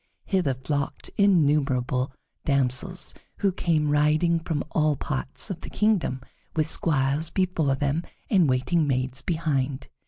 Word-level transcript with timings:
Hither 0.25 0.55
flocked 0.55 1.11
innumerable 1.15 2.11
damsels, 2.43 3.13
who 3.37 3.51
came 3.51 3.91
riding 3.91 4.39
from 4.39 4.63
all 4.71 4.95
parts 4.95 5.51
of 5.51 5.61
the 5.61 5.69
kingdom, 5.69 6.21
with 6.55 6.65
squires 6.65 7.29
before 7.29 7.75
them 7.75 8.01
and 8.27 8.49
waiting 8.49 8.87
maids 8.87 9.21
behind. 9.21 9.89